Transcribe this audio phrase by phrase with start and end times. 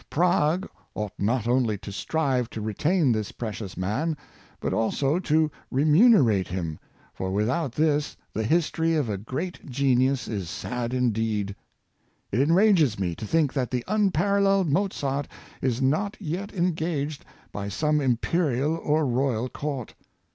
[0.09, 4.17] Prague ought not only to strive to re tain this precious man,
[4.59, 6.79] but also to remunerate him;
[7.13, 10.95] for Masters and Disciples, 143 without this the history of a great genius is sad
[10.95, 11.47] indeed.
[12.33, 15.27] ^^"^ It enrages me to think that the unparalleled Mozart
[15.61, 19.93] is not yet engaged by some imperial or royal court.